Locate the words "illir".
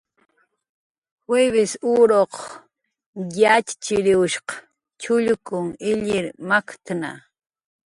5.91-6.25